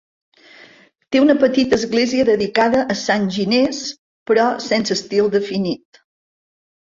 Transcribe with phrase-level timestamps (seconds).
[1.15, 3.81] Té una petita església dedicada a Sant Ginés,
[4.31, 6.01] però sense estil definit.